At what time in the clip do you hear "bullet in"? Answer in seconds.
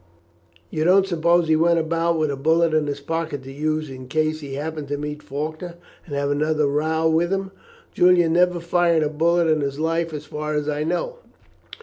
2.35-2.87, 9.09-9.61